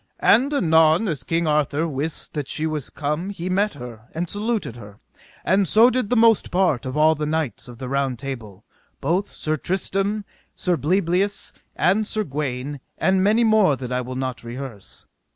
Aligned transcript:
And 0.23 0.51
anon 0.51 1.07
as 1.07 1.23
King 1.23 1.45
Arthur 1.45 1.87
wist 1.87 2.33
that 2.33 2.47
she 2.47 2.65
was 2.65 2.89
come 2.89 3.29
he 3.29 3.51
met 3.51 3.75
her 3.75 4.07
and 4.15 4.27
saluted 4.27 4.75
her, 4.75 4.97
and 5.45 5.67
so 5.67 5.91
did 5.91 6.09
the 6.09 6.15
most 6.15 6.49
part 6.49 6.87
of 6.87 6.97
all 6.97 7.13
the 7.13 7.27
knights 7.27 7.67
of 7.67 7.77
the 7.77 7.87
Round 7.87 8.17
Table, 8.17 8.65
both 8.99 9.27
Sir 9.29 9.57
Tristram, 9.57 10.25
Sir 10.55 10.75
Bleoberis, 10.75 11.51
and 11.75 12.07
Sir 12.07 12.23
Gawaine, 12.23 12.79
and 12.97 13.23
many 13.23 13.43
more 13.43 13.75
that 13.75 13.91
I 13.91 14.01
will 14.01 14.15
not 14.15 14.43
rehearse. 14.43 15.05